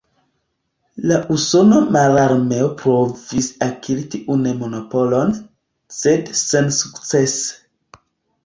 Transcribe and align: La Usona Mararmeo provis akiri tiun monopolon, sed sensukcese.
La 1.11 1.17
Usona 1.35 1.81
Mararmeo 1.95 2.71
provis 2.79 3.49
akiri 3.67 4.07
tiun 4.15 4.49
monopolon, 4.63 5.37
sed 5.99 6.33
sensukcese. 6.43 8.03